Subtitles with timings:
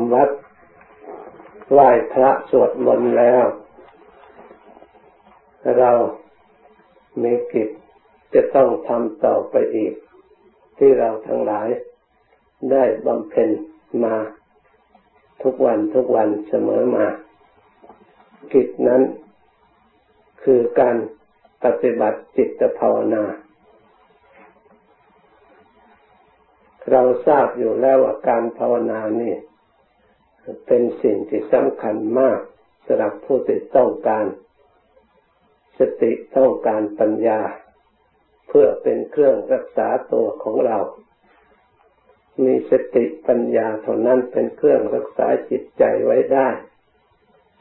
[0.00, 0.30] มวัด
[1.72, 3.44] ไหว้พระสวดมนต์แล้ว
[5.78, 5.90] เรา
[7.22, 7.68] มีกิจ
[8.34, 9.94] จะต้องทำต่อไปอีก
[10.78, 11.68] ที่เราทั้งหลาย
[12.70, 13.48] ได้บำเพ็ญ
[14.04, 14.16] มา
[15.42, 17.06] ทุกวันทุกวันเสมอมา
[18.52, 19.02] กิจนั้น
[20.42, 20.96] คือการ
[21.64, 23.24] ปฏิบัติจิตภาวนา
[26.90, 29.34] เราทราบอยู่แล้วว่าการภาวนานี่
[30.66, 32.40] เป็นสิ่งที่สำคัญมาก
[32.86, 34.26] สำหรับผู้ที่ต้องการ
[35.78, 37.40] สติต้องการปัญญา
[38.48, 40.78] เพื่อเป็นเครื่องรักษาตัวของเรา
[42.44, 46.48] มีสติปัญญาเท่านั้นเป็นเครื่องรักษาจิตใจไว้ได้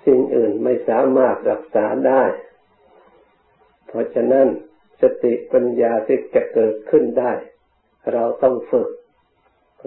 [0.06, 2.24] สิ่งอื่นไม่สามารถรักษาได้
[3.88, 4.48] เพราะฉะนั้น
[5.02, 7.34] สติปัญญาที่จะเกิดขึ้นได้
[8.14, 8.90] เราต้องฝึก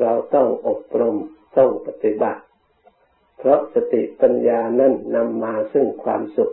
[0.01, 1.17] เราต้องอบรม
[1.59, 2.43] ต้องปฏิบัติ
[3.37, 6.53] เพราะสติปัญญานั้นนำมาซึ่งความสุข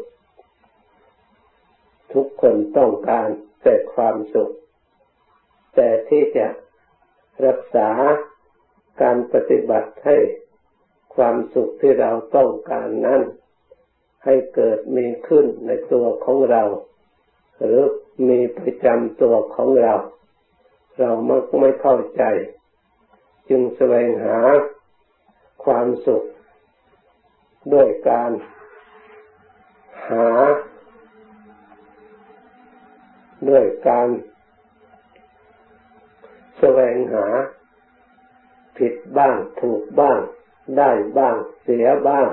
[2.14, 3.28] ทุกคนต้องการ
[3.64, 4.52] แต่ความสุข
[5.75, 6.48] แต่ที่จะ
[7.45, 7.90] รักษา
[9.02, 10.17] การปฏิบัติให้
[11.16, 13.22] ความสุขที่เราต้องการนั้น
[14.25, 16.64] ให้เกิดมีขึ้นในตัวของเรา
[17.59, 17.80] หรือ
[18.30, 19.95] มีประจำตัวของเรา
[21.00, 22.23] เรามักไม่เข้าใจ
[23.50, 24.38] จึงแสวงหา
[25.66, 26.23] ความสุข
[27.73, 28.31] ด้วยการ
[30.09, 30.28] หา
[33.50, 34.08] ด้วยการ
[36.58, 37.25] แสวงหา
[38.78, 40.19] ผิดบ้างถูกบ้าง
[40.78, 42.30] ได้บ้างเสียบ้าง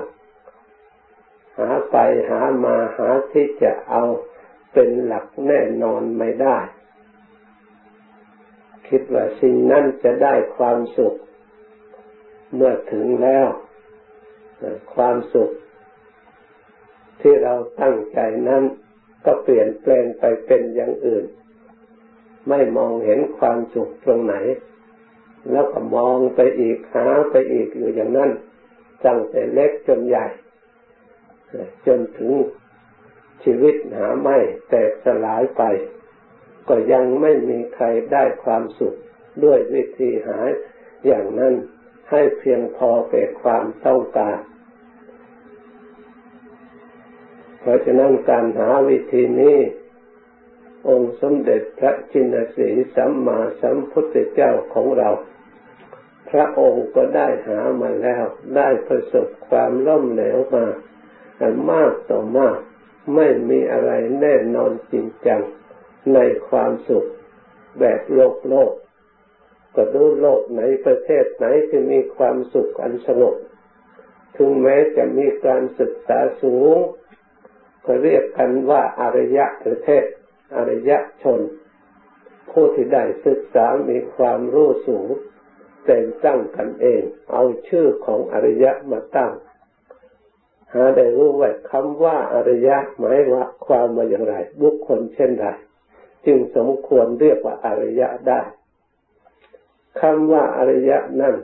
[1.57, 1.97] หาไป
[2.29, 4.03] หามาหาที่จะเอา
[4.73, 6.57] เป็นหลักแน่นอนไม่ได้
[8.87, 11.15] คิดว่าสิ่งนั้นจะได้ความสุข
[12.53, 13.47] เมื่อถึงแล้ว
[14.93, 15.51] ความสุข
[17.21, 18.63] ที่เราตั้งใจนั้น
[19.25, 21.25] ก็เปลี่ยนแปลงไปเป็นอย่างอื่น
[22.49, 24.35] ไม่มองเห็นความสุขตรงไหน
[25.51, 28.31] แล้วก็มองไปอีกหาไปอีกอยู่อย่างนั้น
[29.05, 30.25] ตั้งแต่เล็กจนใหญ่
[31.87, 32.31] จนถึง
[33.43, 34.37] ชีวิตหาไม่
[34.69, 35.63] แตกสลายไป
[36.67, 38.95] ก็ยังไม่มีใครได้ความสุข
[39.43, 40.39] ด้วยวิธีหา
[41.05, 41.53] อย่างนั้น
[42.09, 44.37] ให้เพียงพอแก่ความต้องการ
[47.61, 49.57] เพราะฉะนั้นการหาวิธีนี้
[50.87, 55.09] องค์สมเด็จพระจินสีสัมมาสัมพุทธเจ้าของเรา
[56.29, 60.65] พระองค์ก็ได้หามาแล้ว ได้ประสบความล่มเหลวมา
[61.71, 62.57] มากต่อมาก
[63.15, 63.91] ไม่มีอะไร
[64.21, 65.41] แน่นอนจริงจัง
[66.13, 67.05] ในความสุข
[67.79, 68.71] แบบโลกโลก
[69.75, 73.35] ก็ดูโลกไหนประเทศไหนที่มีความสุขอันสงบ
[74.35, 76.77] ถึงแม้จะมีการศึกษาสูง
[77.85, 80.03] ก็เรียกกันว่าอารยะประเทศ
[80.55, 81.41] อารยะชน
[82.51, 85.09] ผู้ที่ได้ศึกษา มีความรู้สูง
[85.85, 89.31] แต่งตั้งกันเอง เอาชื่อของอริยะมาตั้ง
[90.73, 95.47] หาได้รู้ว่าคำว่าอริยะหมายว่าความมาอย่างไร บุคคลเช่นไร
[96.25, 98.41] จึงสมควรเรียกว่าอริยะได้
[100.01, 101.35] คำว่าอริยะนั่น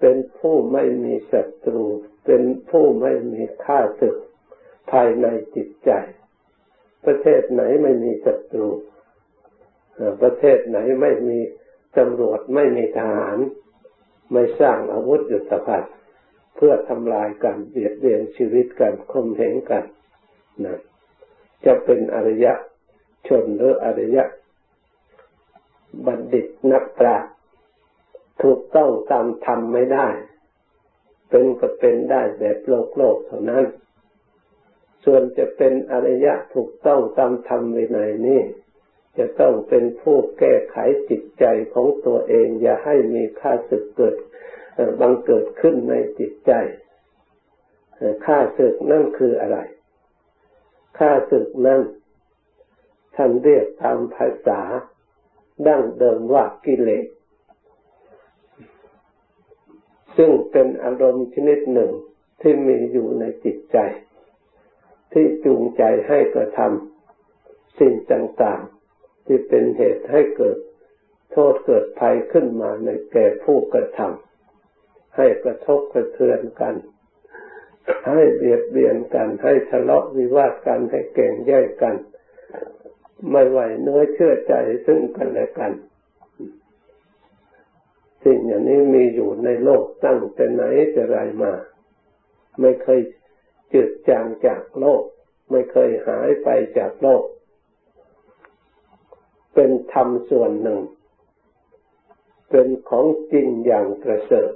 [0.00, 1.84] เป็นผู้ไม่มีศัตรู
[2.26, 4.16] เป็นผู้ไม่มีค่าศึก
[4.90, 5.90] ภายในจิตใจ
[7.06, 8.68] ประเทศไหนไม่มีศัตรู
[10.22, 11.38] ประเทศไหนไม่มี
[11.98, 13.38] ตำรวจไม่มีทหาร
[14.32, 15.92] ไม่สร้างอาวุธยุทโธภัณฑ์
[16.56, 19.84] เพื่อทำลายกันเบียดเบียนชีวิตกันคมเหงกัน
[20.64, 20.78] นะ
[21.64, 22.52] จะเป็นอริยะ
[23.28, 24.24] ชนหรืออริยะ
[26.06, 27.32] บัณฑิตนักปราชญ์
[28.42, 30.08] ถูกต้องตามธรรมไม่ได้
[31.28, 33.64] เป็นก็เป็นได้แบบโลกโลกเท่านั้น
[35.08, 38.42] ส่วนจะเป็นอริยะถูกต้องตามธรรมวินัยนี่
[39.18, 40.76] จะต้องเป็นผู้แก้ไข
[41.10, 41.44] จิตใจ
[41.74, 44.16] ของตัวเอง อย่าให้มีค่าสึกเกิด
[45.00, 46.52] บังเกิดขึ้นในจิตใจ
[48.26, 49.58] ค่าศึกนั่นคืออะไร
[50.98, 51.80] ค่าศึกนั่น
[53.16, 54.60] ท่านเรียกตามภาษา
[55.66, 57.06] ดั้งเดิมว่ากิเลส
[60.16, 61.90] ซึ่งเป็นอารมณ์ชนิดหนึ่ง
[62.40, 63.78] ที่มีอยู่ในจิตใจ
[65.18, 70.58] ที่จูงใจให้กระทำสิ่งต่างๆ ที่เป็นเหตุให้เกิด
[71.32, 76.74] โทษเกิดภัยขึ้นมาในแก่ผู้กระทำให้กระทบกระเทือนกัน
[78.08, 81.96] ให้เบียดเบียนกัน ให้ทะเลาะวิวาทกันให้เก่งแย่งกัน
[83.30, 84.54] ไม่ไหวเนื้อเชื่อใจ
[84.86, 85.72] ซึ่งกันและกัน
[88.24, 91.52] สิ่งอย่างนี้มีอยู่ในโลกตั้งแต่ไหนแต่ไรมา
[92.60, 93.00] ไม่เคย
[93.72, 95.02] จืดจางจากโลก
[95.50, 96.48] ไม่เคยหายไป
[96.78, 97.22] จากโลก
[99.54, 100.80] เป็นธรรมส่วนหนึ่ง
[102.50, 104.52] เป็นของจริงอย่างประเสริฐ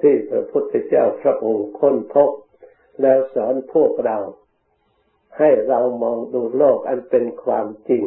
[0.00, 2.30] ที่พระพุทธเจ้าพระองค์ค้นพบ
[3.00, 4.18] แล้วสอนพวกเรา
[5.38, 8.04] ให้เรามองดูโลกอันเป็นความจริง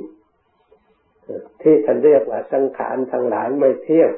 [1.62, 4.12] ที่ท่านเรียกว่าสังขารทั้งหลายไม่เที่ยง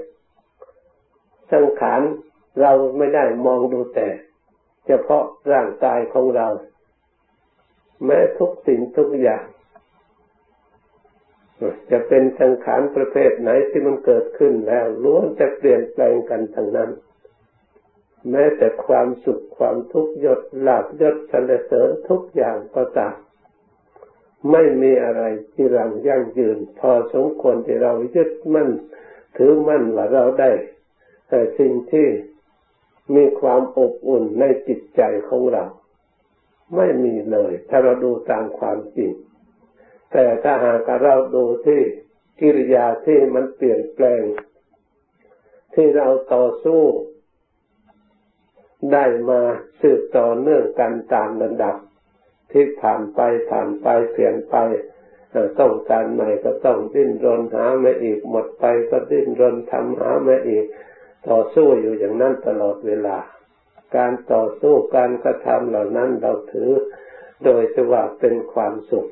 [1.53, 2.01] สังขาร
[2.61, 4.07] เราไม่ได้มองดูแต่
[4.85, 6.47] เฉพาะร่างกายของเรา
[8.05, 9.45] แม้ทุกสิ่งทุกอย่าง
[11.91, 16.89] จะเป็นสังขารประเภทไหนที่มันเกิดขึ้นแล้วล้วนจะเปลี่ยนแปลงกันทั้งนั้น
[18.31, 23.15] แม้แต่ความสุขความทุกข์ยศลาบยศสรรเสริญทุกอย่างก็ตาม
[24.51, 25.23] ไม่มีอะไร
[25.53, 28.69] ที่รังยั่งยืน พอสมควรที่เรายึดมั่น
[29.37, 30.51] ถือมั่นว่าเราได้
[31.29, 32.07] แต่สิ่งที่
[33.15, 35.65] มีความอบอุ่นในจิตใจของเรา
[36.75, 39.11] ไม่มีเลย ถ้าเราดูตามความจริง
[40.11, 41.81] แต่ถ้าหากเราดูที่
[42.39, 44.23] กิริยาที่มันเปลี่ยนแปลง
[45.73, 46.83] ที่เราต่อสู้
[48.93, 49.41] ได้มา
[49.81, 51.75] สืบต่อเนื่องกันตามระดับ
[52.51, 53.19] ที่ผ่านไป
[53.49, 54.55] ผ่านไปเปลี่ยนไป
[55.59, 60.65] ต้องการใหม่ก็ต้องดิ้นรนหามาอีกหมดไปก็ดิ้นรนทำหามาอีก
[61.27, 63.17] ต่อสู้อยู่อย่างนั้นตลอดเวลา
[63.95, 66.71] การต่อสู้การกระทำเหล่านั้นเราถือ
[67.43, 69.07] โดยจะว่าเป็นความสุข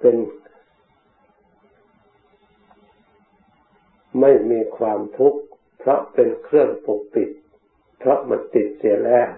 [0.00, 0.16] เป็น
[4.20, 5.40] ไม่มีความทุกข์
[5.78, 7.30] เพราะเป็นเครื่องปกปิด
[7.98, 9.28] เพราะมันติดเสียแล้ว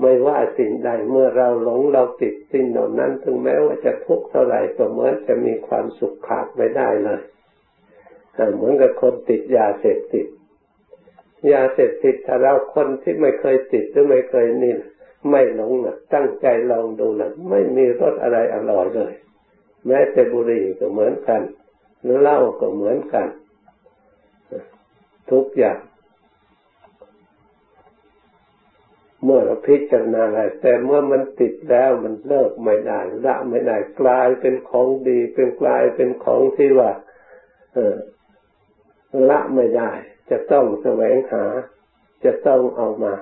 [0.00, 7.20] ไม่ว่าสิ่งใดเมื่อเราหลงเราติดสิ่งเหล่านั้น ถึงแม้ว่าจะทุกข์เท่าไหร่ก็เหมือนจะมีความสุขขาดไม่ได้เลย
[8.54, 10.26] เหมือนกับคนติดยาเสพติด
[11.52, 14.74] ยาเสพติดถ้าเราคนที่ไม่เคยติดหรือไม่เคยนี่
[15.30, 19.12] ไม่หลงนะตั้งใจลองดูนะไม่มีรสอะไรอร่อยเลย
[19.86, 21.42] แม้แต่บุหรี่ก็เหมือนกัน
[22.02, 23.28] หรือเหล้าก็เหมือนกัน
[25.30, 25.78] ทุกอย่าง
[29.24, 36.90] เมื่อเราพิจารณาอะไรแต่เมื่อมันติดแล้วมันเลิกไม่ได้ละไม่ได้กลายเป็นของดีเป็นกลายเป็นของที่ว่า
[37.74, 37.94] เออ
[39.30, 39.90] ละไม่ได้
[40.30, 41.44] จะต้องแสวงหา
[42.24, 43.14] จะต้องเอามา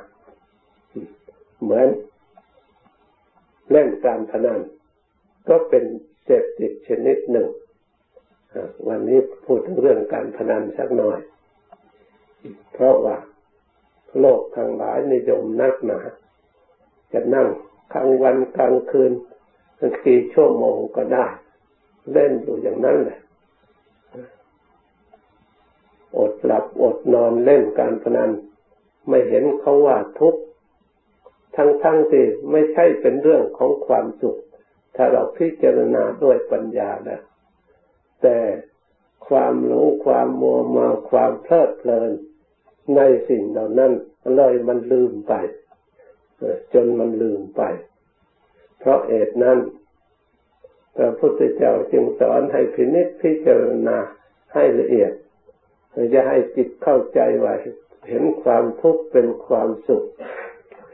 [1.63, 1.89] เหมือน
[3.71, 4.61] เล่นการพนัน
[5.49, 5.85] ก็เป็น
[6.25, 7.49] เสพติดชนิดหนึ่ง
[8.89, 11.19] วันนี้พูดถึงเรื่องการพนันสักหน่อย
[12.73, 13.17] เพราะว่า
[14.21, 16.01] โลกทางหลายนิยมนักหนา
[17.13, 17.49] จะนั่ง
[17.93, 19.13] กลางวันกลางคืน
[19.79, 21.27] บางทีชั่วโมงก็ได้
[22.13, 23.19] เล่นอยู่อย่างนั้นแหละ
[26.19, 28.31] อดหลับอดนอนเล่นการพนัน
[29.09, 30.41] ไม่เห็นเขาว่าทุกข์
[31.57, 34.41] ทั้งทั้งที่ไม่ใช่เป็นเรื่องของความสุข
[34.97, 37.23] ถ้าเราพิจารณาด้วยปัญญาแล้ว
[38.23, 38.39] แต่
[39.29, 42.11] ความหลงความมัวเมาความเพลิดเพลิน
[42.97, 43.93] ในสิ่งเหล่านั้น
[44.35, 45.35] เลยมันลืมไป
[46.75, 47.63] จนมันลืมไป
[48.79, 49.59] เพราะเหตุนั้น
[50.97, 53.99] พระพุทธเจ้าจึงสอนให้พินิจพิจารณา
[54.55, 55.13] ให้ละเอียด
[56.15, 57.55] จะให้จิตเข้าใจว่า
[58.09, 60.05] เห็นความทุกข์เป็นความสุข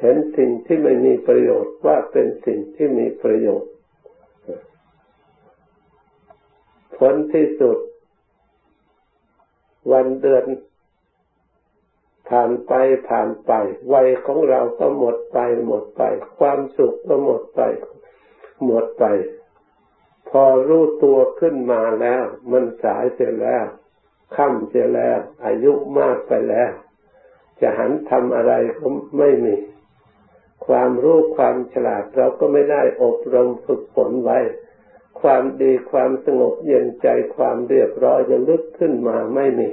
[0.01, 3.73] เห็นสิ่งที่ไม่มีประโยชน์ว่าเป็นสิ่งที่มีประโยชน์
[6.97, 7.79] ผลที่สุด
[9.93, 10.45] วันเดือน
[12.29, 12.73] ผ่านไป
[13.09, 13.53] ผ่านไป
[13.93, 16.03] วัยของเราก็หมดไปหมดไป
[16.39, 17.61] ความสุขก็หมดไป
[18.65, 19.05] หมดไป
[20.29, 23.67] พอรู้ตัวขึ้นมาแล้ว มันสายเสร็จแล้ว
[24.37, 26.71] ค่ำเสียแล้ว อายุมากไปแล้ว
[27.61, 28.87] จะหันทำอะไรก็
[29.19, 29.55] ไม่มี
[30.67, 34.39] ความรู้ความฉลาดเราก็ไม่ได้อบรมฝึกฝนไว้
[35.21, 39.69] ความดีความสงบเย็นใจความเรียบร้อยจะลึกขึ้นมาไม่มี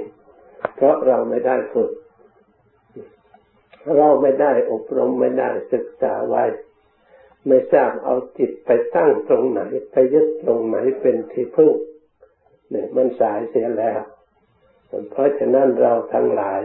[0.74, 1.90] เพราะเราไม่ได้ฝึก
[3.96, 6.44] เราไม่ได้อบรมไม่ได้ศึกษาไว้
[7.46, 9.60] ไม่ทราบเอาจิตไปตั้งตรงไหน
[9.92, 11.72] ไปยึดตรงไหนเป็นที่พึ่ง
[12.70, 14.00] เนี่ยมันสายเสียแล้ว
[15.10, 16.62] เพราะฉะนั้นเราทั้งหลาย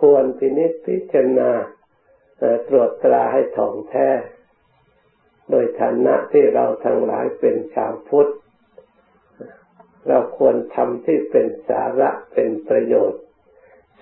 [0.00, 1.50] ควรพินิจพิจารณา
[2.68, 4.08] ตรวจตราให้ถ่องแท้
[5.50, 8.32] โดยฐานะที่เราทั้งหลายเป็นชาวพุทธ
[10.08, 13.20] เราควรทำที่เป็นสาระเป็นประโยชน์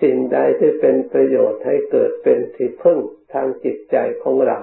[0.01, 2.99] สิ่งใดที่เป็นประโยชน์ให้เกิดเป็นที่พึ่ง
[3.33, 4.57] ทางจิตใจของเรา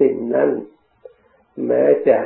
[0.00, 0.50] สิ่งนั้น
[1.66, 2.18] แม้จะ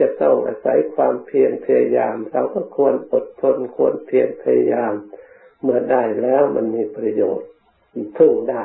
[0.00, 4.92] จะต้องอาศัยความเพียรพยายาม เราก็ควรอดทนควรเพียรพยายาม
[5.62, 7.48] เมื่อได้แล้วมันมีประโยชน์
[8.18, 8.64] พึ่งได้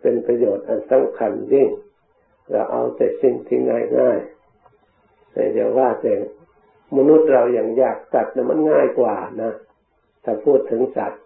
[0.00, 1.68] เป็นประโยชน์อันสำคัญยิ่ง
[2.50, 3.58] เราเอาแต่สิ่งที่
[3.98, 6.12] ง่ายๆแต่อย่าว่าแต่
[6.96, 9.52] มนุษย์เราอย่างอยากสัตว์นะมันง่ายกว่านะ
[10.24, 11.20] ถ้าพูดถึงสัตว์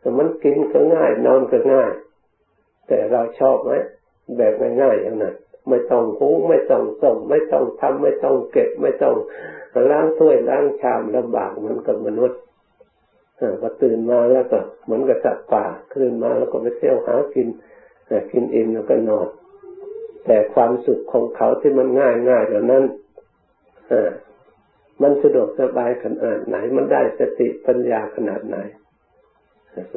[0.00, 1.92] แต่มันกินก็ง่าย นอนก็ง่าย
[2.88, 3.72] แต่เราชอบไหม
[4.36, 5.34] แบบง่ายๆอย่างนั้น
[5.68, 9.16] ไม่ต้องหุงไม่ต้องส่งไม่ต้องทำไม่ต้องเก็บไม่ต้อง
[9.90, 12.40] ล้างถ้วยล้างชามลำบากเหมือนกับมนุษย์
[13.60, 17.48] พอตื่นมาแล้วก็เหมือนกับสัตว์ป่าขึ้นมาแล้วก็ไปเที่ยวหากิน
[18.32, 19.28] กินอิ่มแล้วก็นอน
[20.24, 22.84] แต่ความสุขของเขาที่มันง่ายง่ายเหล่านั้น
[25.02, 28.56] มันสะดวกสบายขนาดไหน มันได้สติปัญญาขนาดไหน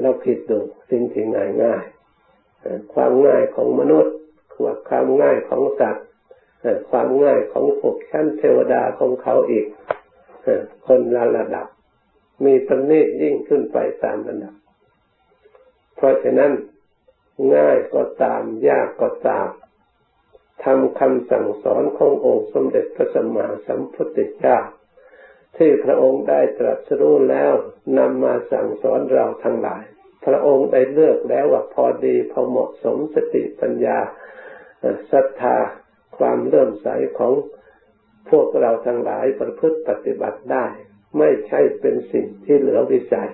[0.02, 0.60] เราคิดดู
[0.90, 1.86] สิ่งที่ง่ายง่าย
[2.94, 4.14] ความง่ายของมนุษย์
[4.90, 6.06] ความง่ายของสัตว์
[6.90, 9.66] ความง่ายของพวกชั้นเทวดาของเขาอีก
[10.88, 11.68] คนละระดับ
[12.46, 14.56] มีประณีตยิ่งขึ้นไปตามระดับ
[15.96, 16.52] เพราะฉะนั้น
[17.56, 19.48] ง่ายก็ตามยากก็ตาม
[20.64, 24.60] ทำคำสั่งสอนขององค์สมเด็จพระสัมมาสัมพุทธเจ้า
[25.58, 27.54] ที่พระองค์ได้ตรัสรู้แล้ว
[27.98, 29.84] นำมาสั่งสอนเราทั้งหลาย
[30.26, 34.00] พระองค์ได้เลือกแล้วว่าพอดีพอเหมาะสมสติปัญญา
[35.12, 35.58] ศรัทธา
[36.18, 37.34] ความเลื่อมใสของ
[38.30, 40.66] พวกเราทั้งหลายประพฤติปฏิบัติได้
[41.18, 43.32] ไม่ใช่เป็นสิ่งที่เหลือวิสัย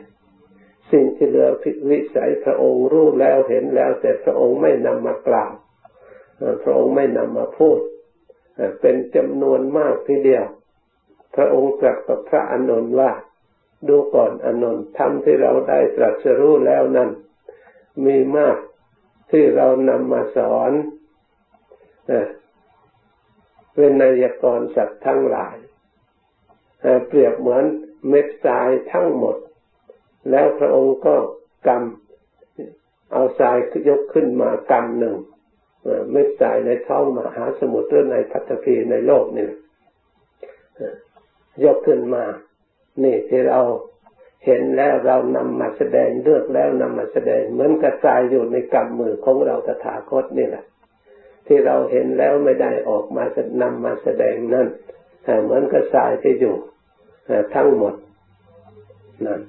[0.91, 1.47] สิ่งที่เหลือ
[1.89, 5.53] วิสัยพระองค์รู้แล้วเห็นแล้ว แต่พระองค์ไม่นำมากล่าว
[6.63, 7.79] พระองค์ไม่นำมาพูด
[8.81, 10.45] เป็นจำนวนมากทีเดียว
[11.35, 13.11] พระองค์ตรัสกับพระอานนท์ว่า
[13.87, 17.09] ดูก่อนอานนท์ธรรมที่เราได้ตรัสรู้แล้วนั้น
[18.05, 18.57] มีมาก
[19.31, 20.71] ที่เรานำมาสอน
[23.75, 25.55] เวนนายกรสัตว์ทั้งหลาย
[27.07, 27.63] เปรียบเหมือน
[28.09, 29.37] เม็ดทรายทั้งหมด
[30.29, 31.15] แล้วพระองค์ก็
[31.67, 33.57] กำเอาทราย
[33.89, 35.17] ยกขึ้นมากำหนึ่ง
[36.11, 39.47] เม็ดทรายในท้องมหาสมุทรหรือในพัทพีในโลกนี่
[41.63, 42.25] ยกขึ้นมา
[43.03, 43.59] นี่ที่เรา
[44.45, 50.65] เห็นแล้วเรานำมาแสดงเลือกแล้วนำมาแสดงเหมือนกระจายอยู่ในกำมือของเราตถาคตนี่แหละ
[51.47, 53.23] ที่เราเห็นแล้วไม่ได้ออกมา
[53.61, 54.67] นำมาแสดงนั่น
[55.43, 56.55] เหมือนกระสายที่อยู่
[57.55, 57.93] ทั้งหมด
[59.25, 59.41] นั่น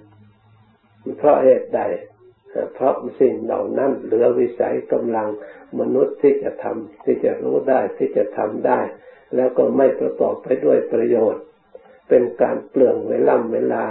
[1.18, 1.80] เพราะเหตุใด
[2.74, 5.28] เพราะสิ่งเหล่านั้นเหลือวิสัยกำลัง
[5.80, 8.80] มนุษย์ที่จะทำที่จะรู้ได้ที่จะทำได้
[9.36, 11.42] แล้วก็ไม่ประกอบไปด้วยประโยชน์
[12.08, 13.84] เป็นการเปลืองเวลาเวลา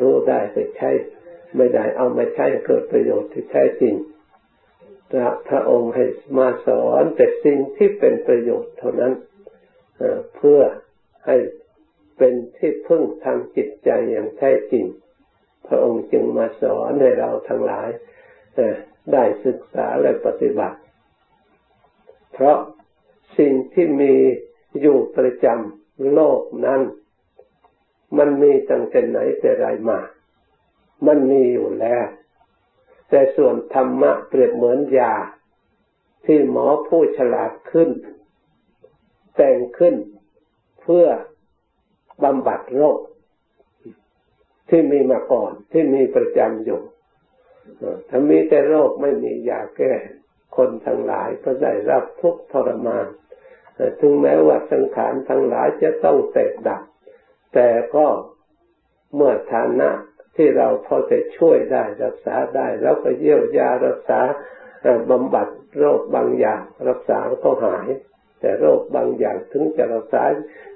[0.00, 0.90] รู้ได้แต่ใช้
[1.56, 3.94] ไม่ได้เอามาใช้เกิดประโยชน์ที่แท้จริง
[5.48, 6.04] พระองค์ให้
[6.38, 9.12] มาสอนแต่สิ่งที่เป็นประโยชน์เท่านั้น
[10.36, 10.60] เพื่อ
[11.26, 11.36] ให้
[12.18, 14.84] เป็นที่พึ่งทางจิตใจอย่างแท้จริง
[15.66, 17.88] พระองค์จึงมาสอนให้เราทั้งหลาย
[19.12, 20.78] ได้ศึกษาและปฏิบัติ
[22.32, 22.58] เพราะ
[23.38, 24.14] สิ่งที่มี
[24.80, 26.80] อยู่ประจำโลกนั้น
[28.18, 30.00] มันมีตั้งแต่ไหนแต่ไรมา
[31.06, 32.06] มันมีอยู่แล้ว
[33.10, 35.14] แต่ส่วนธรรมะเปรียบเหมือนยา
[36.24, 37.90] ที่หมอผู้ฉลาดขึ้น
[39.36, 39.94] แต่งขึ้น
[40.82, 41.06] เพื่อ
[42.24, 42.98] บำบัดโรค
[44.68, 46.80] ที่มีมาก่อนที่มีประจำอยู่
[48.08, 49.92] ถ้ามีแต่โรคไม่มียาแก้
[50.56, 53.06] คนทั้งหลายก็ได้รับทุกทรมาน
[54.00, 56.82] ถึงแม้ว่าสังขารทั้งหลายจะต้องแตกดับ
[57.54, 58.06] แต่ก็
[59.14, 59.90] เมื่อฐานะ
[60.36, 64.20] ที่เราพอจะช่วยได้รักษาได้แล้วก็เยียวยารักษา
[65.10, 67.88] บำบัดโรคบางอย่าง รักษาก็หาย
[68.40, 70.22] แต่โรคบางอย่างถึงจะรักษา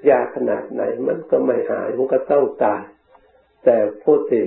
[0.09, 2.81] ยาขนาดไหน มันก็ไม่หายมันก็ต้องตาย
[3.63, 4.45] แต่ผู้ที่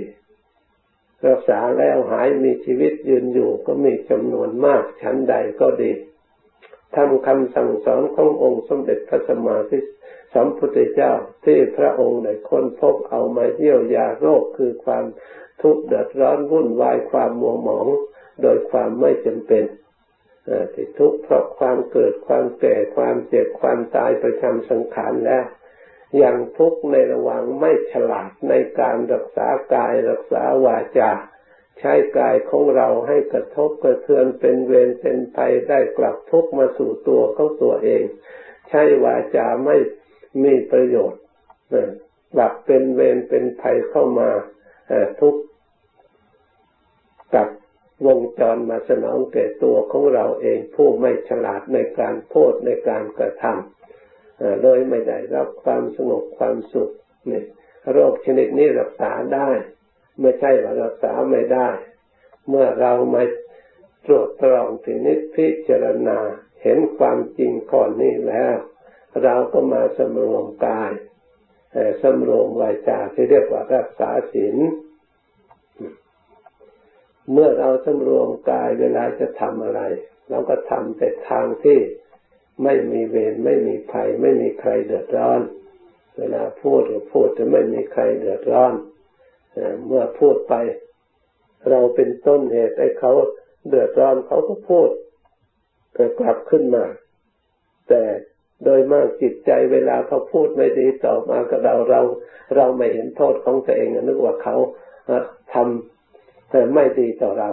[1.29, 5.93] รักษาแล้วหายมีชีวิตยืนอยู่ก็มีจำนวนมากชั้นใดก็ดี
[6.95, 9.57] ทำคำสั่งสอนขององค์สมเด็จพระสัมมา
[10.35, 11.12] สัมพุทธเจ้า
[11.44, 15.04] ที่พระองค์ได้ค้นพบเอามาเยียวยาโรคคือความ
[15.62, 17.88] ทุกข์เดือดร้อนวุ่นวายความมัวหมอง
[18.42, 19.64] โดยความไม่จำเป็น
[20.75, 25.44] ที่ทุกข์เพราะความเกิดความแก่ความเจ็บความตายประจำสังขารแล้ว
[26.23, 31.12] ย่างทุกข์ในระหว่างไม่ฉลาดในการรักษากายรักษาวาจา
[31.78, 38.02] ใช้กายของเราให้กระทบกระเทือนเป็นเวรเป็นภัยได้กลับทุกข์มาสู่ตัวของตัวเอง
[38.68, 39.76] ใช้วาจาไม่
[40.42, 41.23] มีประโยชน์
[42.35, 44.30] กลับเป็นเวรเป็นภัยเข้ามา
[45.20, 45.35] ทุก
[47.35, 47.49] กับ
[48.06, 56.90] วงจรมาสนองแก่ตัวของเราเองผู้ไม่ฉลาดในการพูดในการกระทำเลยไม่ได้รับความสงบความสุข
[57.30, 57.42] นี่
[57.92, 59.50] โรคชนิดนี้รักษาได้
[60.20, 61.68] ไม่ใช่ว่ารักษาไม่ได้
[62.49, 63.25] เมื่อเราไม่
[64.06, 66.18] ตรวจตรองถึงนิพพิจารณา
[66.62, 68.56] เห็นความจริงข้อนี้แล้ว
[69.25, 70.93] เราก็มาสำรวมกาย
[72.03, 74.57] สำรวมวาจาที่เรียกว่ารักษาศีล
[77.33, 79.83] เมื่อเราสำรวมกายเวลาจะทำอะไร
[80.31, 81.79] เราก็ทำแต่ทางที่
[82.62, 85.41] ไม่มีเวรไม่มีภัย ไม่มีใครเดือดร้อน
[86.19, 88.75] เวลาพูดก็พูดจะไม่มีใครเดือดร้อน
[89.87, 90.55] เมื่อพูดไป
[91.71, 93.12] เราเป็นต้นเหตุให้เขา
[93.69, 94.88] เดือดร้อนเขาก็พูด
[96.19, 96.85] กลับขึ้นมา
[97.88, 98.03] แต่
[98.65, 102.00] โดยมากจิตใจเวลาเขาพูดไม่ดีต่อมากับเราเรา
[102.57, 104.57] เราไม่เห็นโทษของตัวเองนึกว่าเขา
[105.53, 107.50] ทำแต่ไม่ดีต่อเรา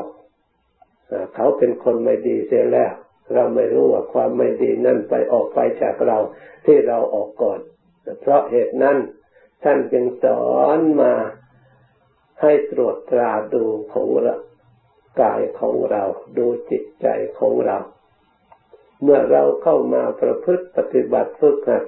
[1.36, 2.92] เขาเป็นคนไม่ดีเสียแล้ว
[3.34, 6.18] เราไม่รู้ว่าความไม่ดีนั่นไปออกไปจากเรา
[6.66, 7.60] ที่เราออกก่อน
[8.22, 8.98] เพราะเหตุนั้น
[9.64, 10.46] ท่านจึงสอ
[10.78, 11.14] นมา
[12.42, 14.36] ให้ตรวจตราดูของเรา
[15.22, 16.04] กายของเรา
[16.38, 17.08] ดูจิตใจ
[17.40, 17.78] ของเรา
[19.04, 21.84] เมื่อเราเข้ามาประพฤติปฏิบัติฝึกหัด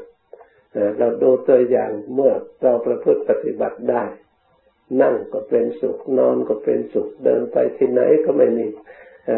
[0.97, 4.03] เราดูตัวอย่างเมื่อเราประพฤติปฏิบัติได้
[5.01, 8.67] นั่งก็เป็นสุขนอนก็เป็นสุขเดินไปที่ไหนก็ไม่มี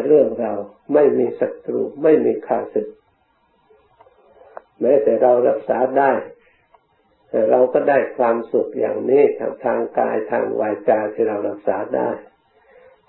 [0.06, 0.52] เรื่องเรา
[0.94, 2.88] ไม่มีศัตรูไม่มีข้าศึก
[4.80, 6.12] แม้แต่เรารักษาได้
[7.50, 12.10] เราก็ได้ความสุขอย่างนี้ทางทางกายทางวาจาที่เรารักษาได้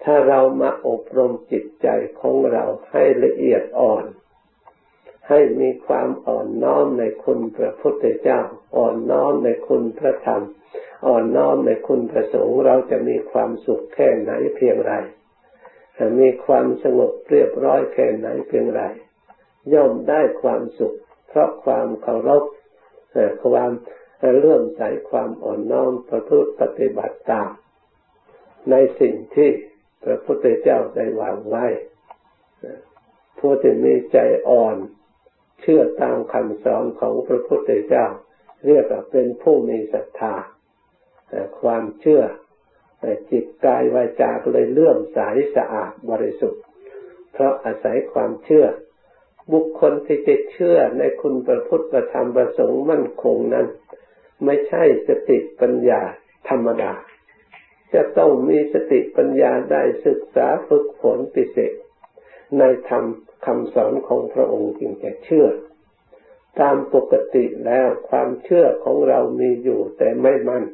[0.03, 1.87] ถ้าเรามาอบรมจิตใจ
[2.19, 4.05] ของเราให้ละเอียดอ่อน
[5.29, 8.39] ให้มีความอ่อนน้อมในคุณพระพุทธเจ้า
[8.77, 10.43] อ่อนน้อมในคุณพระธรรม
[11.07, 14.93] อ่อนน้อมในคุณพระสงฆ์เราจะมีความสุขแค่ไหนเพียงไร
[16.19, 18.81] มีความสงบเรียบร้อยแค่ไหนเพียงไร
[19.73, 20.95] ย่อมได้ความสุข
[21.27, 22.43] เพราะความเคารพ
[23.45, 23.71] ความ
[24.37, 27.49] เลื่อมใสความอ่อนน้อมประพฤติปฏิบัติตาม
[28.69, 29.49] ในสิ่งที่
[30.03, 31.65] พระพุทธเจ้าได้วางไว้
[33.39, 34.17] ผู้ที่มีใจ
[34.49, 34.75] อ่อน
[35.61, 38.05] เชื่อตามคำสอนของพระพุทธเจ้า
[38.65, 40.35] เรียกว่าเป็นผู้มีศรัทธา
[41.61, 42.23] ความเชื่อ
[43.31, 45.19] จิตกายวาจาเลยเลื่อมใส
[45.55, 46.63] สะอาดบริสุทธิ์
[47.33, 48.65] เพราะอาศัยความเชื่อ
[49.53, 53.67] บุคคลที่จะเชื่อในคุณประพุทธประธรรมประสงค์มั่นคงนั้น
[54.45, 56.01] ไม่ใช่สติปัญญา
[56.49, 56.93] ธรรมดา
[57.93, 61.73] จะต้องมีสติปัญญาได้ศึกษาฝึกฝนพิเศษ
[62.59, 63.03] ในธรรม
[63.45, 65.47] คำสอนของพระองค์จึงจะเชื่อ
[66.59, 70.65] ตามปกติแล้วความเชื่อของเรามีอยู่แต่ไม่มั่น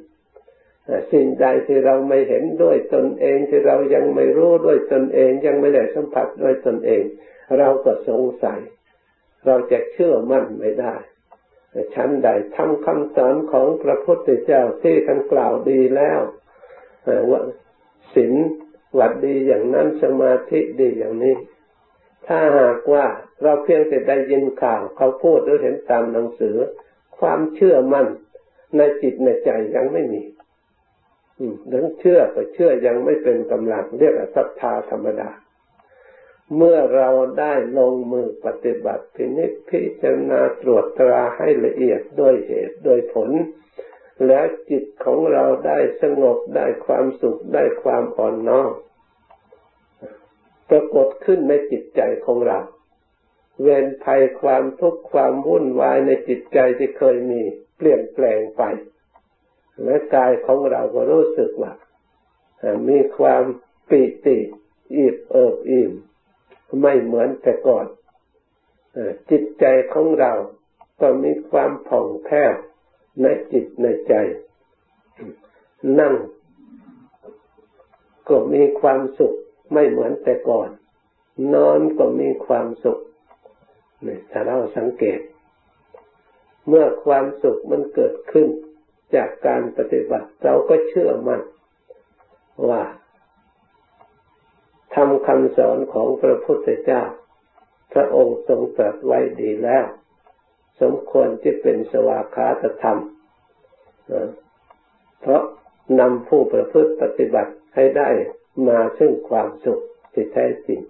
[1.11, 7.03] สิ่งใดที่เราไม่เห็นด้วยตนเองที่เรายังไม่รู้ด้วยตนเองยังไม่ได้สัมผัสด้วยตนเอง
[7.57, 8.59] เราก็สงสัย
[9.45, 10.95] เราจะเชื่อมั่นไม่ได้
[11.95, 16.19] ชั้นใดทำคำสอนของพระพุทธเจ้าที่ท่านกล่าวดีแล้ว
[17.29, 17.41] ว่า
[18.15, 18.33] ศีล
[18.99, 21.35] วัดดีอย่างนั้นสมาธิดีอย่างนี้
[22.27, 23.05] ถ้าหากว่า
[23.41, 26.55] เราเพียงแต่ได้ยินข่าวเขาพูดหรือเห็นตามหนังสือ
[27.19, 28.07] ความเชื่อมั่น
[28.77, 30.23] ในจิตในใจยังไม่มี
[31.71, 35.29] ถึงเชื่อก็เชื่อยังไม่เป็นกำลังเรียกว่าศรัทธาธรรมดา
[36.55, 37.09] เมื่อเรา
[37.39, 43.29] ได้ลงมือปฏิบัติพินิจพิจารณาตรวจตราให้ละเอียดโดยเหตุโดยผล
[44.25, 48.71] และจิตของเราได้สงบได้ความสุขได้ความอ่อนน้อม
[50.69, 52.59] ปรากฏขึ้นในจิตใจของเรา
[53.61, 57.41] เวรภัยความทุกข์ความวุ่นวายในจิตใจที่เคยมี
[57.77, 58.63] เปลี่ยนแปลงไป
[59.83, 61.73] และกายของเราก็รู้สึกว่า
[62.89, 63.43] มีความ
[63.89, 64.37] ปิติ
[64.95, 65.91] อิบเอิบอิ่ม
[66.81, 67.87] ไม่เหมือนแต่ก่อน
[69.29, 70.33] จิตใจของเรา
[71.01, 72.53] ก็มีความผ่องแผ้ว
[73.21, 74.13] ในจิตในใจ
[75.99, 76.13] นั่ง
[78.29, 79.37] ก็มีความสุข
[79.73, 80.69] ไม่เหมือนแต่ก่อน
[81.53, 82.99] นอนก็มีความสุข
[84.05, 85.19] นี่ถ้าเราสังเกต
[86.67, 88.47] เมื่อความสุขมันเกิดขึ้น
[89.15, 91.41] จากการปฏิบัติเราก็เชื่อมัน่น
[92.69, 92.83] ว่า
[94.95, 97.03] ทำคำสอนของพระพุทธเจ้า
[97.93, 99.85] พระองค์ทรงตรัสไว้ดีแล้ว
[100.81, 102.99] สมควรที่เป็นสวากขาตธรรม
[105.21, 105.43] เพราะ
[105.99, 108.09] นำผู้ประพฤติปฏิบัติให้ได้
[108.67, 110.81] มาซึ่งความสุขที่แท้จริง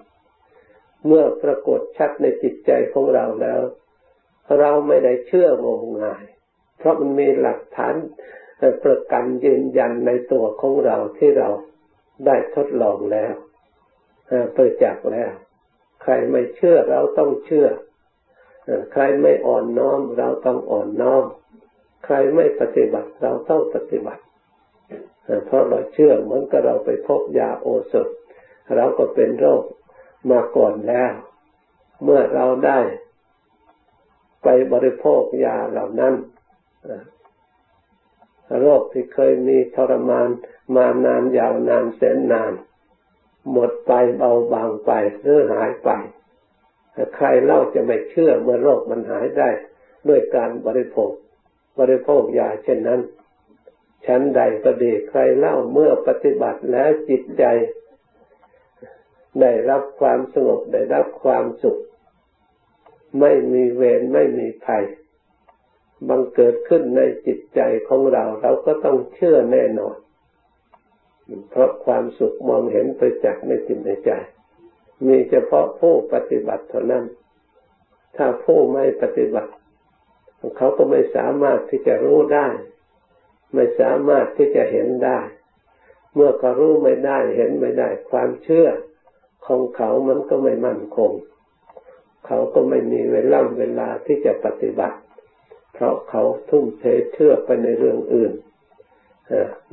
[1.06, 3.62] เมื่อปรากฏชัดในจิตใจของเราแล้ว
[4.60, 6.24] เราไม่ได้เชื่องมงาย
[6.78, 7.96] เพราะมันมีหลักฐาน
[8.84, 11.50] ประกันยืนยันในตัวของเราที่เรา
[12.26, 13.34] ได้ทดลองแล้ว
[14.56, 15.32] ประจักษ์แล้ว
[16.04, 17.68] ใครไม่เชื่อเราต้องเชื่อ
[18.94, 21.24] ใครไม่อ่อนน้อมเราต้องอ่อนน้อม
[22.06, 24.22] ใครไม่ปฏิบัติเราต้องปฏิบัติ
[25.46, 28.08] เพราะเราเชื่อเหมือนกับเราไปพบยาโอสถ
[28.76, 29.64] เราก็เป็นโรค
[30.30, 31.12] มาก่อนแล้ว
[32.04, 32.80] เมื่อเราได้
[34.44, 36.14] ไปบริโภคยาเหล่านั้น
[38.62, 40.30] โรคที่เคยมีทรมาน
[40.76, 42.54] มานานยาวนานแสนนาน
[43.52, 45.90] หมดไปเบาบางไปหรือหายไป
[47.16, 49.50] ใครเล่าจะไม่เชื่อเมื่อโรคมันหายได้
[50.08, 51.12] ด้วยการบริโภค
[51.80, 53.02] บริโภคยาเช่นนั้น
[54.08, 57.44] ชั้นใดก็ดีใครเล่าเมื่อปฏิบัติแล้วจิตใจ
[59.42, 61.78] ได้รับความสงบได้รับความสุข
[63.20, 64.84] ไม่มีเวรไม่มีภัย
[66.10, 69.98] บังเกิดขึ้นในจิตใจของเรา เราก็ต้องเชื่อแน่นอน
[71.50, 74.12] เพราะความสุขมองเห็นไปจากในจิตในใจ
[75.08, 77.06] มีเฉพาะผู้ปฏิบัติเท่านั้น
[78.16, 79.52] ถ้าผู้ไม่ปฏิบัติ
[80.58, 82.48] เขาก็ไม่สามารถที่จะรู้ได้
[83.54, 85.20] ไม่สามารถที่จะเห็นได้
[86.14, 88.68] เมื่อเขารู้ไม่ได้เห็นไม่ได้ ความเชื่อ
[89.48, 91.12] ของเขามันก็ไม่มั่นคง
[92.28, 94.98] เขาก็ไม่มีเวลาเวลาที่จะปฏิบัติ
[95.74, 96.84] เพราะเขาทุ่มเท
[97.14, 98.34] เชื่อไปในเรื่องอื่น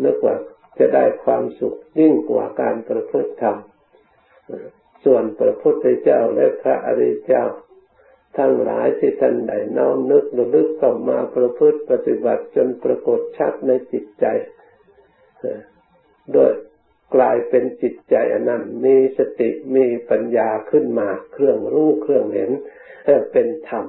[0.05, 0.37] นึกว่า
[0.79, 3.57] จะได้ความสุขยิ่งกว่าการประพฤติธรรม
[5.05, 7.45] ส่วนพระพุทธเจ้าและพระอริยเจ้า
[8.39, 14.27] ทั้งหลายที่ท่านได้น้อมนึกระลึกเข้ามาประพฤติปฏิบัติจนปรากฏชัดในจิตใจ
[16.33, 16.53] โดย
[17.15, 22.51] กลายเป็นจิตใจอันนั้นมีสติมีปัญญาขึ้นมาเครื่องรู้เครื่องเห็น
[23.33, 23.87] เป็นธรรม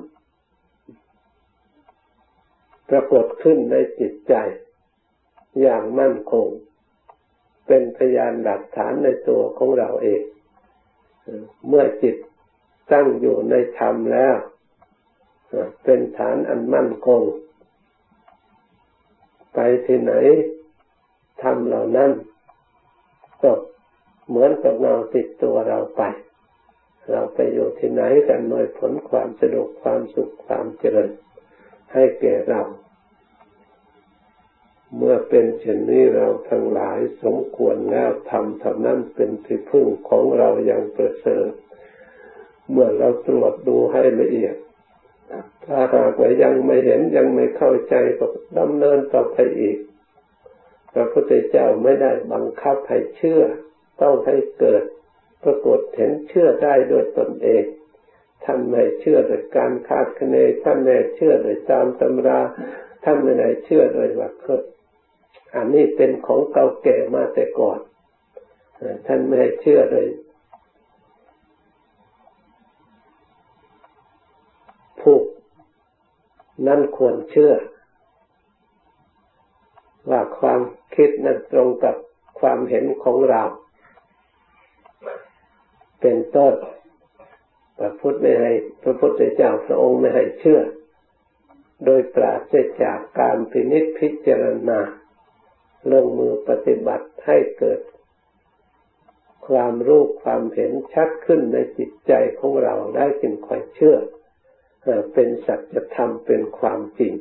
[2.90, 4.34] ปรากฏขึ้นในจิตใจ
[5.62, 6.48] อย่างมั่นคง
[7.68, 10.22] เป็นพยานหลักฐานในตัวของเราเอง
[11.68, 12.16] เมื่อจิต
[12.92, 14.36] ตั้งอยู่ในธรรมแล้ว
[15.84, 17.22] เป็นฐานอันมั่นคง
[19.54, 20.14] ไปที่ไหน
[21.42, 22.12] ทำเหล่านั้น
[23.42, 23.52] ก็
[24.28, 26.04] เหมือนกับเงาติดตัวเราไป
[27.12, 31.10] เราไปอยู่ที่ไหนกันหน่วยผลความสะดวกความสุขความเจริญ
[31.94, 32.62] ให้แก่เรา
[34.96, 41.50] เมื่อเป็นเช่นนี้เราทั้งหลายสมควรแล้วทำเท่านั้นเป็นที่พึ่งของเราอย่างประเสริฐ
[42.72, 44.56] เมื่อเราตรวจดูให้ละเอียด
[45.66, 48.26] ถ้าหากว่ายังไม่เห็นยังไม่เข้าใจก็
[48.60, 49.78] ดำเนินต่อไปอีก
[50.94, 53.42] พระพุทธเจ้าไม่ได้บังคับให้เชื่อ
[54.02, 54.84] ต้องให้เกิด
[55.44, 57.64] ปรากฏเห็นเชื่อได้โดยตนเอง
[58.46, 62.40] ท่านไม่เชื่อโดยการคาดคะเนท่านไม่เชื่อโดยตามตำรา
[63.04, 64.64] ท่านไม่ได้เชื่อโดยว่าเคย
[65.56, 67.80] อันนี้เป็นของเก่าแก่มาแต่ก่อน
[69.08, 70.08] ท่านไม่เชื่อโดย
[75.06, 75.20] ผู้
[76.68, 77.54] นั่นควรเชื่อ
[80.10, 80.62] ว่าความ
[80.96, 81.96] คิดนั้นตรงกับ
[82.40, 83.44] ความเห็นของเรา
[86.02, 86.54] เป็นต้น
[87.80, 88.52] พระพุทธไม่ให้
[88.84, 90.62] พระพุทธเจ้าพระองค์ไม่ให้เชื่อ
[91.86, 94.80] โดยปราศจากการพินิจพิจารณา
[95.92, 97.80] ลงมือปฏิบัติให้เกิด
[99.48, 103.98] ความรู้ความเห็นชัดขึ้นในจิตใจของเราได้จึงค่อยเชื่อ
[105.14, 107.14] เป็นสัจธรรมเป็นความจริง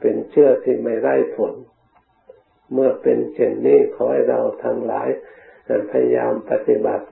[0.00, 1.54] เป็นเชื่อที่ไม่ไร้ผล
[2.72, 5.08] เมื่อเป็นเช่นนี้ขอให้เราทั้งหลาย
[5.92, 7.06] พยายามปฏิบัติ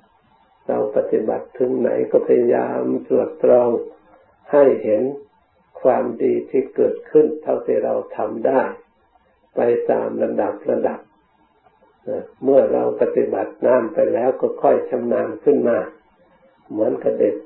[0.68, 3.70] เราปฏิบัติถึงไหนก็พยายามตรวจตรอง
[4.52, 5.02] ให้เห็น
[5.80, 8.62] ความดีที่เกิดขึ้น เท่าที่เราทำได้
[9.56, 11.00] ไปตามระดับระดับ
[12.42, 15.78] เมื่อเราปฏิบัตินานไปแล้วก็ค่อยชำนาญขึ้นมา
[16.70, 17.36] เหมือนกระเด็ก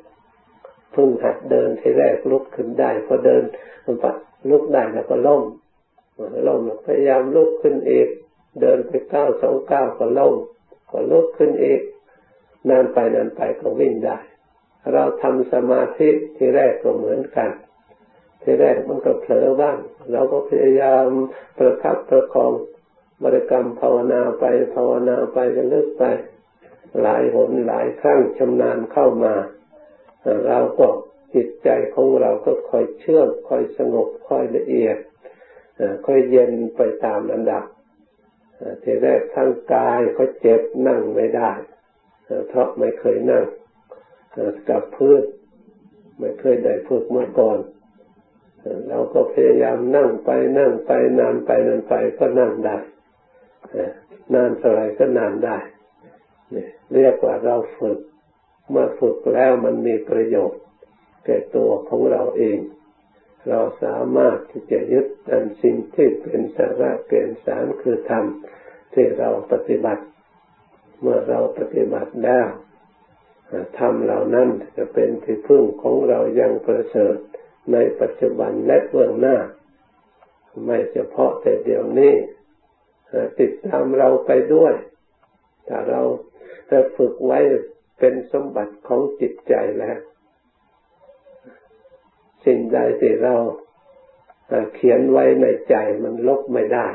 [0.94, 3.42] พึ่งหัดเดินที่แรกลุกขึ้นได้พอเดิน
[3.84, 4.12] มันปะ
[4.50, 5.42] ลุกได้แล้วก็ล้ม
[6.46, 8.08] ล้มพยายามลุกขึ้นอีก
[8.60, 10.34] เดินไปก้าวสองก้าวก็ล้ม
[10.90, 11.80] ก็ลุกขึ้นอีก
[12.68, 14.18] นานไปนานไปก็วิ่งได้
[14.92, 17.50] เราทำสมาธิที่แรกก็เหมือนกัน
[18.42, 19.76] ที่แรกมันก็เผลอบ้าง
[20.12, 21.06] เราก็พยายาม
[21.58, 22.52] ประคับประคอง
[23.22, 26.04] บริกรรมภาวนาไปภาวนาไปจะเลิกไป
[27.02, 29.34] หลายหนหลายครั้งชำนาญเข้ามา
[30.48, 30.86] เราก็
[31.34, 34.96] จิตใจของเราก็ค่อยเชื่อมค่อยสงบค่อยละเอียด
[36.06, 37.64] ค่อยเย็นไปตามระดับ
[38.82, 41.50] ทีแรกทั้งกายก็เจ็บนั่งไม่ได้
[42.48, 43.44] เพราะไม่เคยนั่ง
[44.68, 45.22] กับพื้น
[46.18, 47.58] ไม่เคยได้ฝึกมาก่อน
[48.88, 52.76] เราก็พยายามนั่งไปนั่งไปนานไปนานไปก็นั่งได้
[54.34, 55.58] นานเท่าไรก็นานได้
[56.94, 57.98] เรียกว่าเราฝึก
[58.70, 60.62] เมื่อฝึกแล้วมันมีประโยชน์
[61.24, 62.58] แก่ตัวของเราเอง
[63.48, 68.24] เราสามารถที่จะยึดอันสิ่งที่เป็นสาระเปลี่ยนสารคือธรรม
[68.94, 70.04] ที่เราปฏิบัติ
[71.00, 72.42] เมื่อเราปฏิบัติได้
[73.78, 77.16] ธรรมเหล่านั้นจะเป็นที่พึ่งของเรายังประเสริฐ
[77.72, 79.36] ในปัจจุบันและเบื้องหน้า
[80.64, 82.14] ไม่เฉพาะแต่เดี๋ยวนี้
[83.40, 84.74] ติดตามเราไปด้วย
[85.68, 86.02] ถ้าเรา
[86.96, 87.40] ฝึกไว้
[88.00, 89.98] เป็นสมบัติของจิตใจแล้ว
[92.44, 93.34] สิ่งใดที่เรา
[94.74, 96.88] เขียนไว้ในใจมันลบไม่ได้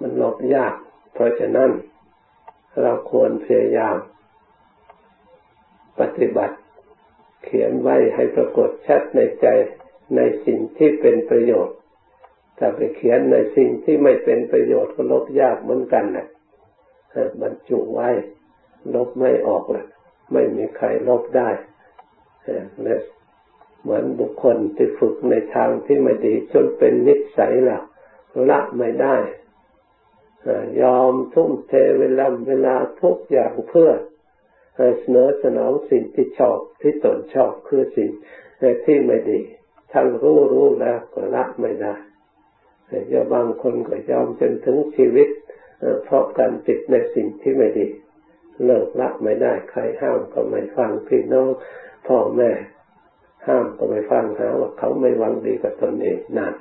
[0.00, 0.74] มันลบยาก
[1.14, 1.70] เพราะฉะนั้น
[2.82, 3.96] เราควรพยายาม
[6.00, 6.56] ปฏิบัติ
[7.44, 9.46] เขียนไว้ให้ปรากฏชัดในใจ
[10.16, 11.77] ในสิ่งที่เป็นประโยชน์
[12.58, 16.26] ถ้าไปเขียนในสิ่งที่ไม่เป็นประโยชน์ก็ลบยากเหมือนกันนะ
[17.40, 18.08] บรรจุไว้
[18.94, 19.86] ลบไม่ออกเลย
[20.32, 21.50] ไม่มีใครลบได้
[22.44, 23.00] เนี่ย
[23.82, 27.82] เหมือนบุคคลที่ฝึกในทางที่ไม่ดีจนเป็นนิสัยแล้ว
[28.50, 29.16] ละไม่ได้
[30.82, 33.90] ยอมทุ่มเทเวลาเวลาทุกอย่างเพื่อ
[35.00, 38.10] เสนอสนองสิ่งที่ชอบที่ตนชอบคือสิ่ง
[38.84, 39.40] ที่ไม่ดี
[39.92, 41.94] ทั้งรู้รู้แล้วก็ละไม่ได้
[42.88, 45.28] แต่บางคนก็ยอมจนถึงชีวิต
[46.04, 47.86] เพราะการติดในสิ่งที่ไม่ดี
[48.64, 51.48] เลิกละไม่ได้ใครห้ามก็ไม่ฟังพี่น้อง
[52.08, 52.50] พ่อแม่
[53.46, 56.54] ห้ามก็ไม่ฟังหาว่าเขาไม่หวังดีกับตนเองนั่น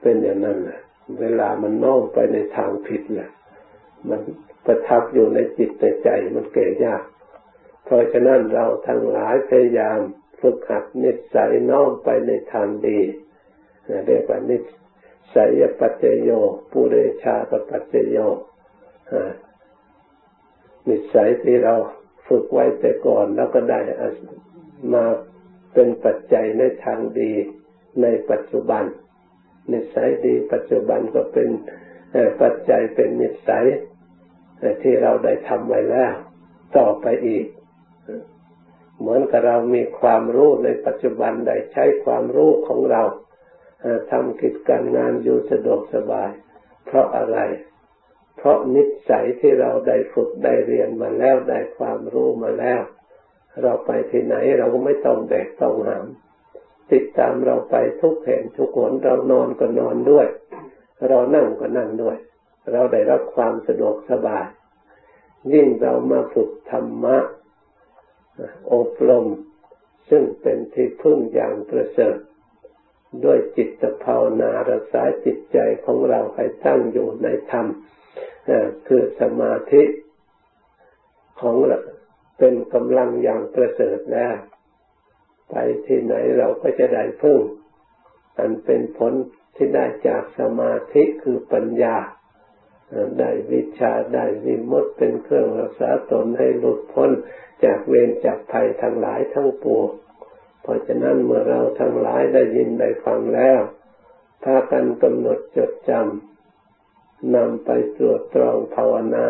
[0.00, 0.80] เป็นอย่างนั้นแหละ
[1.20, 3.30] เวลามันน้อมไปในทางผิดแหละ
[4.08, 4.20] มัน
[4.66, 7.02] ประทับอยู่ในจิตในใจมันเก่ยาก
[7.84, 9.98] เพราะฉะนั้นเราทั้งหลายพยายาม
[10.40, 13.00] ฝึกหัดนิสัยน้อมไปในทางดี
[14.06, 14.56] เรียกว่านิ
[15.34, 16.30] สยปัจเจโย
[16.72, 18.18] ปุเรชาปัจเจโย
[20.88, 21.74] นิสัยที่เรา
[22.28, 23.80] ฝึกไว้แต่ก่อนแล้วก็ได้
[24.94, 25.04] มา
[25.74, 27.32] เป็นปัจจัยในทางดี
[28.02, 28.84] ในปัจจุบัน
[29.72, 31.48] นิสัยดีปัจจุบันก็เป็น
[32.42, 33.66] ปัจจัยเป็นนิสัย
[34.82, 36.12] ที่เราได้ทำไว้แล้ว
[36.76, 37.46] ต่อไปอีก
[38.98, 43.02] เหมือนกับเรามีความรู้ในปัจจุบันได้ใช้ความรู้ของเรา
[44.10, 46.30] ทำกิจการงานอยู่สะดวกสบาย
[46.86, 47.38] เพราะอะไร
[48.36, 52.82] เพราะนิสัยที่เราได้ฝึกได้เรียนมาแล้วได้ความรู้มาแล้ว
[53.62, 56.06] เราไปที่ไหนเราก็ไม่ต้องแบกต้องหาม
[56.92, 60.26] ติดตามเราไปทุกแห่งทุกหนเรานอนก็นอนด้วย
[61.08, 62.16] เรานั่งก็นั่งด้วย
[62.72, 64.46] เราได้รับความสะดวกสบาย
[65.52, 67.16] ยิ่งเรามาฝึกธรรมะ
[68.72, 69.26] อบรม
[70.10, 72.16] ซึ่งเป็นที่พึ่งอย่างประเสริฐ
[73.24, 77.66] ด้วยจิตภาวนารักษาจิตใจของเราให้ตั้งอยู่ในธรรม
[78.86, 79.82] คือสมาธิ
[81.40, 81.78] ของเรา
[82.38, 84.34] เป็นกำลังอย่างประเสริฐแล้ว
[85.50, 85.54] ไป
[85.86, 87.40] ที่ไหนเราก็จะได้พึ่ง
[88.38, 89.12] อันเป็นผล
[89.56, 91.96] ที่ได้จากสมาธิคือปัญญา
[93.18, 97.10] ได้วิชาได้วิมุตเป็นเครื่องรักษาตนให้หลุดพ้น
[97.64, 99.88] จากเวรจากภัยทั้งหลายทั้งปวง
[100.64, 103.60] เพราะฉะนั้นเมื่อเราทั้งหลายได้ยินได้ฟังแล้ว
[104.42, 109.28] พากันกำหนดจดจำนำไปตรวจตรองภาวนา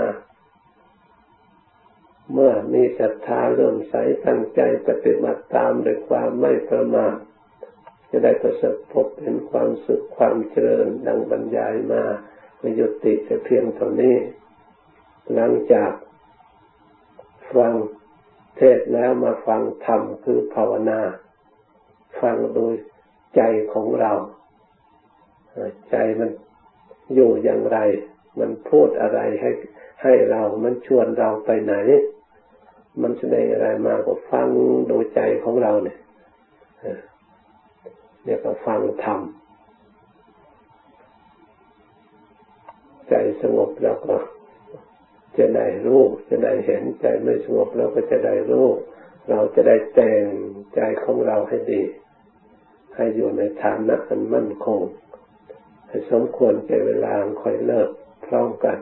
[2.32, 3.94] เมื่อมีศรัทธาเริ่มใส
[4.26, 7.16] ตั้งใจปฏิบัติตามด้วยความไม่ประมาท
[8.10, 12.02] จะได้ประสบพบเห็นความสุขความเจริญดังบรรยายมา
[12.60, 14.16] ประยุติแต่เพียงเท่านี้
[15.34, 15.92] หลังจาก
[17.54, 17.74] ฟัง
[18.56, 21.00] เทศแล้วมาฟังธรรมคือภาวนา
[22.20, 22.74] ฟังโดย
[23.36, 24.12] ใจของเรา
[25.90, 26.30] ใจมัน
[27.14, 27.78] อยู่อย่างไร
[28.38, 29.50] มันพูดอะไรให้
[30.02, 31.74] ให้เรา มันชวนเราไปไหน
[33.02, 34.48] มันแสดงอะไรมาก็ฟัง
[34.88, 35.98] โดยใจของเราเนี่ย
[38.24, 39.20] เนี่ยก็ฟังธรรม
[43.08, 44.14] ใจสงบแล้วก็
[45.38, 48.68] จะได้รู้จะได้เห็นใจไม่สงบเราก็จะได้รู้
[49.30, 50.26] เราจะได้แต่ง
[50.74, 51.82] ใจของเราให้ดี
[52.96, 54.80] ให้อยู่ในฐานะอันมั่นคง
[55.88, 57.88] ให้สมควรแก่เวลาคอยเลิก
[58.26, 58.78] พร้อมกัน